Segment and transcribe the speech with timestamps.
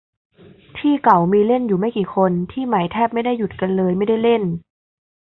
[0.77, 4.43] ที่เก่ามีเล่นอยู่ไม่กี่คน ที่ใหม่แทบไม่ได้หยุดกันเลยไม่ได้เล่น